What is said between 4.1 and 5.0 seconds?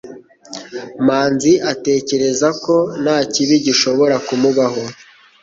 kumubaho.